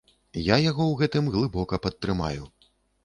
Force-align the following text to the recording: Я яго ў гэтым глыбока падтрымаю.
Я 0.35 0.55
яго 0.61 0.83
ў 0.87 0.95
гэтым 1.01 1.29
глыбока 1.35 1.81
падтрымаю. 1.85 2.43